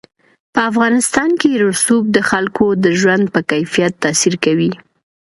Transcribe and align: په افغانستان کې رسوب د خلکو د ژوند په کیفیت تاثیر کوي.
په 0.53 0.59
افغانستان 0.71 1.29
کې 1.41 1.61
رسوب 1.65 2.03
د 2.15 2.17
خلکو 2.29 2.65
د 2.83 2.85
ژوند 2.99 3.25
په 3.33 3.41
کیفیت 3.51 3.93
تاثیر 4.03 4.33
کوي. 4.45 4.71